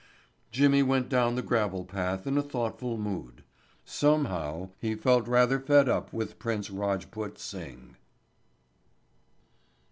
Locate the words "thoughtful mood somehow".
2.41-4.69